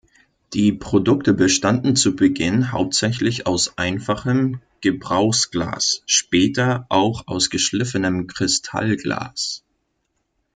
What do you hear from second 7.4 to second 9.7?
geschliffenem Kristallglas.